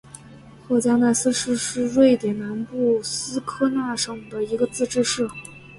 [0.67, 5.29] 赫加奈斯市是瑞典南部斯科讷省的一个自治市。